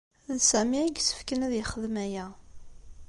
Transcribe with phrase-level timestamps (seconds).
[0.35, 2.25] D Sami i yessefken ad yexdem aya.